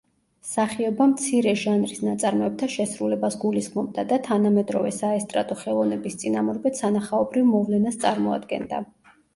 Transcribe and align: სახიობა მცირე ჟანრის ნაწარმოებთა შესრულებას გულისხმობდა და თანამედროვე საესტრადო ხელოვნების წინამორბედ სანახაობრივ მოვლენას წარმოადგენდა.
სახიობა 0.51 1.05
მცირე 1.11 1.51
ჟანრის 1.63 2.01
ნაწარმოებთა 2.05 2.69
შესრულებას 2.77 3.37
გულისხმობდა 3.45 4.07
და 4.15 4.19
თანამედროვე 4.31 4.95
საესტრადო 5.01 5.61
ხელოვნების 5.63 6.19
წინამორბედ 6.25 6.83
სანახაობრივ 6.85 7.51
მოვლენას 7.55 8.03
წარმოადგენდა. 8.09 8.85